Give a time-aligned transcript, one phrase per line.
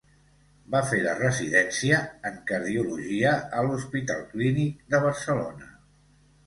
[0.75, 1.99] Va fer la residència
[2.31, 5.75] en Cardiologia a l'Hospital Clínic de Barcelona.